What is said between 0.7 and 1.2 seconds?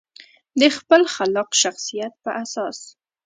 خپل